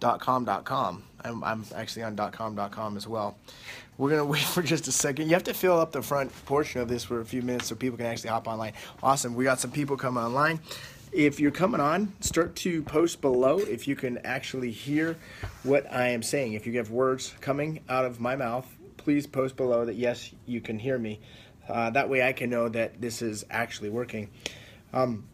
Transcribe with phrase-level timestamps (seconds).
[0.00, 1.04] .com.com.
[1.24, 3.38] I'm, I'm actually on .com.com as well.
[3.98, 5.28] We're going to wait for just a second.
[5.28, 7.74] You have to fill up the front portion of this for a few minutes so
[7.74, 8.72] people can actually hop online.
[9.02, 9.34] Awesome.
[9.34, 10.60] We got some people coming online.
[11.12, 15.16] If you're coming on, start to post below if you can actually hear
[15.62, 16.54] what I am saying.
[16.54, 20.62] If you have words coming out of my mouth, please post below that yes, you
[20.62, 21.20] can hear me.
[21.68, 24.30] Uh, that way I can know that this is actually working.
[24.94, 25.28] Um,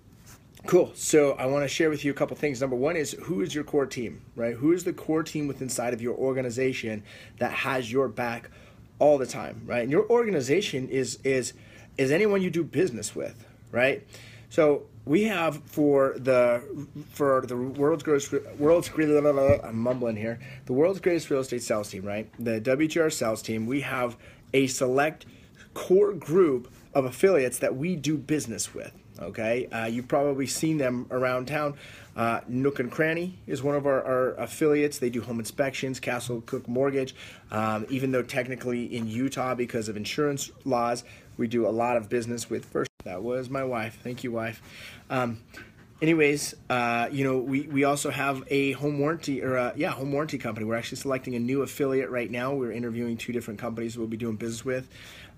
[0.66, 0.90] Cool.
[0.94, 2.60] So I want to share with you a couple things.
[2.60, 4.54] Number one is who is your core team, right?
[4.54, 7.04] Who is the core team within inside of your organization
[7.38, 8.50] that has your back
[8.98, 9.82] all the time, right?
[9.82, 11.52] And your organization is is
[11.96, 14.06] is anyone you do business with, right?
[14.50, 16.62] So we have for the
[17.10, 20.38] for the world's greatest world's I'm mumbling here.
[20.66, 22.30] The world's greatest real estate sales team, right?
[22.38, 23.66] The WGR sales team.
[23.66, 24.16] We have
[24.52, 25.26] a select
[25.74, 28.92] core group of affiliates that we do business with.
[29.20, 31.74] Okay, uh, you've probably seen them around town.
[32.14, 34.98] Uh, Nook and Cranny is one of our, our, affiliates.
[34.98, 37.16] They do home inspections, Castle Cooke Mortgage.
[37.50, 41.02] Um, even though technically in Utah, because of insurance laws,
[41.36, 42.90] we do a lot of business with First.
[43.04, 43.98] That was my wife.
[44.02, 44.62] Thank you, wife.
[45.10, 45.40] Um,
[46.00, 50.12] anyways, uh, you know, we, we also have a home warranty or a, yeah, home
[50.12, 50.66] warranty company.
[50.66, 52.54] We're actually selecting a new affiliate right now.
[52.54, 54.88] We're interviewing two different companies we'll be doing business with.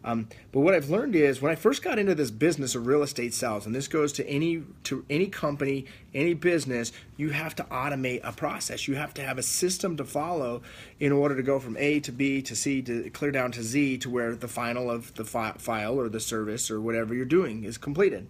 [0.02, 3.02] Um, but what I've learned is when I first got into this business of real
[3.02, 5.84] estate sales, and this goes to any to any company,
[6.14, 8.88] any business, you have to automate a process.
[8.88, 10.62] You have to have a system to follow
[11.00, 13.98] in order to go from A to B to C to clear down to Z
[13.98, 17.64] to where the final of the fi- file or the service or whatever you're doing
[17.64, 18.26] is completed.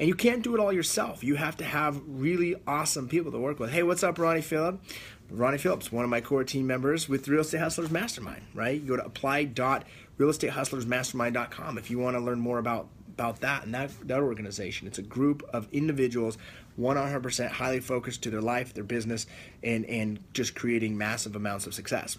[0.00, 1.22] And you can't do it all yourself.
[1.22, 3.70] You have to have really awesome people to work with.
[3.70, 4.80] Hey, what's up, Ronnie Phillip?
[5.28, 8.80] Ronnie Phillips, one of my core team members with Real Estate Hustlers Mastermind, right?
[8.80, 13.90] You go to apply.realestatehustlersmastermind.com if you want to learn more about about that and that,
[14.08, 14.86] that organization.
[14.86, 16.38] It's a group of individuals
[16.80, 19.26] 100% highly focused to their life, their business,
[19.62, 22.16] and, and just creating massive amounts of success.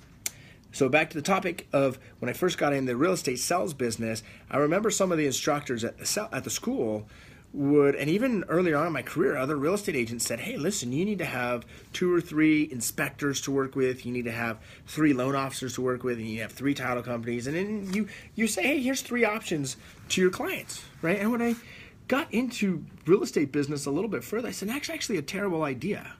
[0.72, 3.74] So back to the topic of when I first got in the real estate sales
[3.74, 4.22] business,
[4.52, 7.08] I remember some of the instructors at the, at the school
[7.54, 10.92] would, and even earlier on in my career, other real estate agents said, hey, listen,
[10.92, 14.58] you need to have two or three inspectors to work with, you need to have
[14.88, 17.48] three loan officers to work with, and you have three title companies.
[17.48, 19.76] And then you, you say, hey, here's three options
[20.10, 21.20] to your clients, right?
[21.20, 21.56] And when I
[22.08, 25.64] got into real estate business a little bit further, I said, that's actually a terrible
[25.64, 26.14] idea.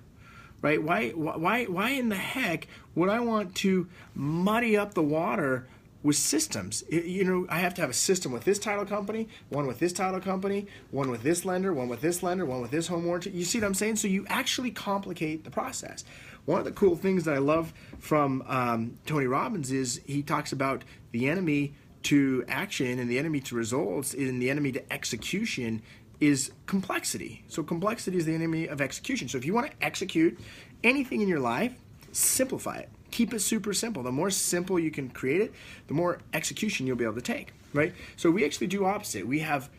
[0.62, 0.84] Right?
[0.84, 5.68] Why, why, why in the heck would I want to muddy up the water
[6.04, 6.84] with systems.
[6.90, 9.94] you know, I have to have a system with this title company, one with this
[9.94, 13.30] title company, one with this lender, one with this lender, one with this home warranty.
[13.32, 13.98] You see what I'm saying?
[13.98, 16.04] So you actually complicate the process.
[16.46, 20.52] One of the cool things that I love from um, Tony Robbins is he talks
[20.52, 25.84] about the enemy to action and the enemy to results and the enemy to execution
[26.20, 27.44] is complexity.
[27.48, 29.28] So complexity is the enemy of execution.
[29.28, 30.40] So if you want to execute
[30.84, 31.74] anything in your life,
[32.12, 34.04] simplify it keep it super simple.
[34.04, 35.54] The more simple you can create it,
[35.88, 37.94] the more execution you'll be able to take, right?
[38.16, 39.28] So we actually do opposite.
[39.28, 39.70] We have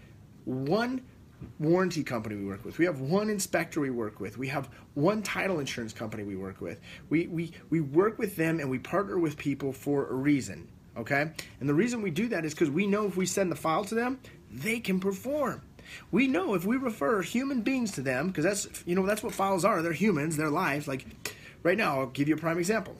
[0.44, 1.02] one
[1.58, 2.78] warranty company we work with.
[2.78, 4.38] We have one inspector we work with.
[4.38, 6.80] We have one title insurance company we work with.
[7.08, 10.68] We, we, we work with them and we partner with people for a reason.
[10.96, 11.30] Okay?
[11.60, 13.84] And the reason we do that is because we know if we send the file
[13.86, 14.20] to them,
[14.50, 15.62] they can perform.
[16.10, 19.34] We know if we refer human beings to them, because that's you know that's what
[19.34, 19.82] files are.
[19.82, 20.86] They're humans, they're lives.
[20.86, 21.04] Like
[21.62, 22.96] right now, I'll give you a prime example.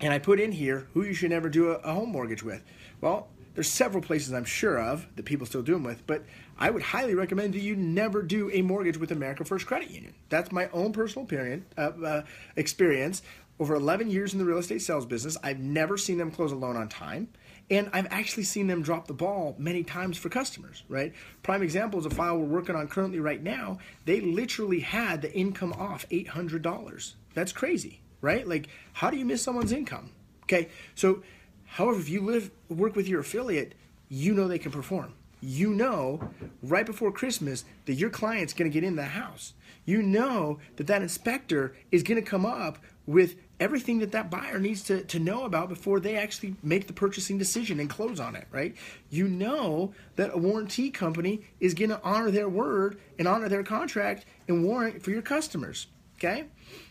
[0.00, 2.64] And I put in here who you should never do a, a home mortgage with.
[3.00, 6.24] Well, there's several places I'm sure of that people still do them with, but
[6.58, 10.14] I would highly recommend that you never do a mortgage with America First Credit Union.
[10.28, 12.22] That's my own personal opinion, uh, uh,
[12.56, 13.22] experience.
[13.58, 16.56] Over 11 years in the real estate sales business, I've never seen them close a
[16.56, 17.28] loan on time.
[17.68, 21.12] And I've actually seen them drop the ball many times for customers, right?
[21.42, 23.78] Prime example is a file we're working on currently right now.
[24.06, 27.14] They literally had the income off $800.
[27.34, 28.46] That's crazy, right?
[28.46, 30.10] Like, how do you miss someone's income?
[30.44, 31.22] Okay, so
[31.64, 33.74] however, if you live work with your affiliate,
[34.08, 35.14] you know they can perform.
[35.40, 36.30] You know
[36.62, 39.54] right before Christmas that your client's going to get in the house.
[39.86, 44.58] You know that that inspector is going to come up with everything that that buyer
[44.58, 48.34] needs to, to know about before they actually make the purchasing decision and close on
[48.34, 48.74] it, right?
[49.10, 53.62] You know that a warranty company is going to honor their word and honor their
[53.62, 55.86] contract and warrant for your customers,
[56.22, 56.44] okay?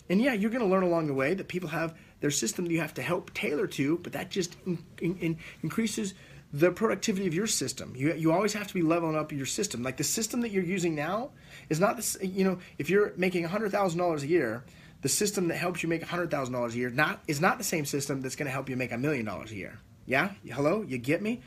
[0.10, 2.72] And yeah, you're going to learn along the way that people have their system that
[2.72, 6.14] you have to help tailor to, but that just in, in, increases
[6.52, 7.94] the productivity of your system.
[7.96, 9.84] You, you always have to be leveling up your system.
[9.84, 11.30] Like the system that you're using now
[11.70, 14.64] is not this, you know, if you're making $100,000 a year,
[15.02, 18.22] the system that helps you make $100,000 a year not is not the same system
[18.22, 19.80] that's going to help you make a million dollars a year.
[20.08, 20.32] Yeah?
[20.52, 20.82] Hello?
[20.82, 21.42] You get me?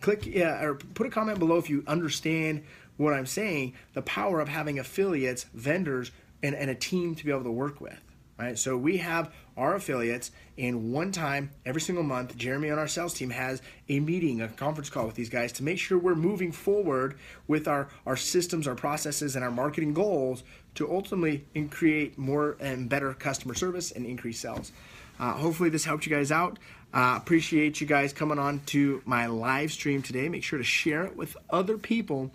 [0.00, 2.64] Click yeah, or put a comment below if you understand
[2.96, 6.10] what I'm saying, the power of having affiliates, vendors,
[6.42, 8.00] and, and a team to be able to work with.
[8.38, 8.56] Right?
[8.56, 13.12] So we have our affiliates, and one time every single month, Jeremy on our sales
[13.12, 16.52] team has a meeting, a conference call with these guys to make sure we're moving
[16.52, 17.18] forward
[17.48, 20.44] with our, our systems, our processes, and our marketing goals
[20.76, 24.70] to ultimately create more and better customer service and increase sales.
[25.18, 26.60] Uh, hopefully, this helped you guys out.
[26.94, 30.28] Uh, appreciate you guys coming on to my live stream today.
[30.28, 32.30] Make sure to share it with other people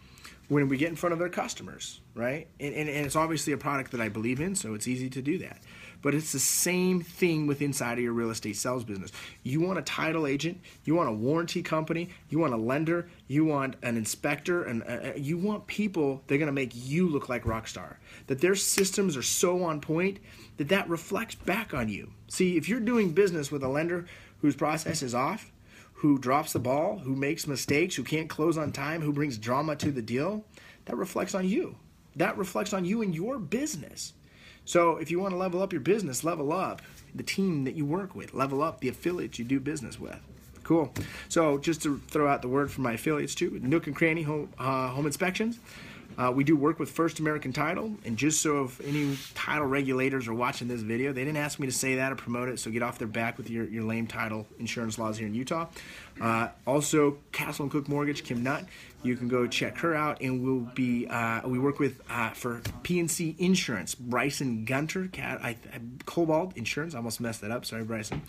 [0.48, 2.48] when we get in front of their customers, right?
[2.60, 5.22] And, and, and, it's obviously a product that I believe in, so it's easy to
[5.22, 5.60] do that.
[6.04, 9.12] But it's the same thing with inside of your real estate sales business.
[9.42, 13.46] You want a title agent, you want a warranty company, you want a lender, you
[13.46, 17.08] want an inspector, and uh, uh you want people that are going to make you
[17.08, 18.00] look like rock star.
[18.28, 20.20] That their systems are so on point
[20.58, 22.12] that that reflects back on you.
[22.28, 24.06] See, if you're doing business with a lender
[24.42, 25.54] whose process is off,
[25.94, 29.74] who drops the ball, who makes mistakes, who can't close on time, who brings drama
[29.78, 30.44] to the deal,
[30.84, 31.78] that reflects on you.
[32.18, 34.12] That reflects on you and your business.
[34.66, 36.82] So if you want to level up your business, level up
[37.14, 40.20] the team that you work with, level up the affiliates you do business with.
[40.64, 40.94] Cool.
[41.28, 44.50] So just to throw out the word for my affiliates too, Nook and Cranny Home,
[44.58, 45.60] uh, home Inspections.
[46.18, 50.28] Uh, we do work with First American Title, and just so if any title regulators
[50.28, 52.70] are watching this video, they didn't ask me to say that or promote it, so
[52.70, 55.68] get off their back with your, your lame title insurance laws here in Utah.
[56.22, 58.66] Uh, also, Castle and Cooke Mortgage, Kim Nutt,
[59.04, 62.62] you can go check her out, and we'll be uh, we work with uh, for
[62.84, 66.96] PNC Insurance, Bryson Gunter, Cat, I, I, Cobalt Insurance.
[66.96, 67.66] I almost messed that up.
[67.66, 68.22] Sorry, Bryson.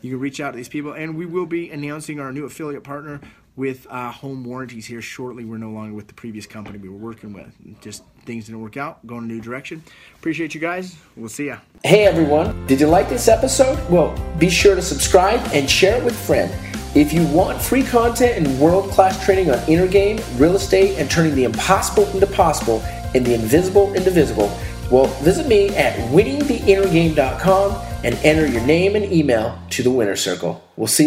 [0.00, 2.84] You can reach out to these people, and we will be announcing our new affiliate
[2.84, 3.20] partner
[3.56, 5.44] with uh, home warranties here shortly.
[5.44, 7.52] We're no longer with the previous company we were working with.
[7.80, 9.82] Just things didn't work out, going a new direction.
[10.14, 10.96] Appreciate you guys.
[11.16, 11.58] We'll see ya.
[11.82, 13.76] Hey everyone, did you like this episode?
[13.90, 16.67] Well, be sure to subscribe and share it with a friend.
[16.94, 21.10] If you want free content and world class training on inner game, real estate, and
[21.10, 22.80] turning the impossible into possible
[23.14, 24.50] and the invisible into visible,
[24.90, 30.64] well, visit me at winningtheinnergame.com and enter your name and email to the winner circle.
[30.76, 31.06] We'll see you.